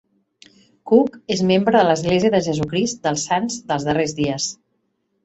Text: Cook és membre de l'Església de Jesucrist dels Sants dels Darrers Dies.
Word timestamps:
Cook 0.91 1.19
és 1.35 1.43
membre 1.49 1.73
de 1.75 1.83
l'Església 1.87 2.31
de 2.37 2.39
Jesucrist 2.45 3.05
dels 3.09 3.27
Sants 3.33 3.59
dels 3.73 3.87
Darrers 3.91 4.17
Dies. 4.23 4.49